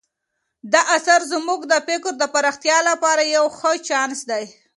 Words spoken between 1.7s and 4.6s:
د فکر د پراختیا لپاره یو ښه چانس دی.